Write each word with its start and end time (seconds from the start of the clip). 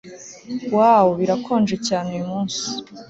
Wow 0.75 1.05
birakonje 1.19 1.75
cyane 1.87 2.09
uyumunsi 2.15 2.63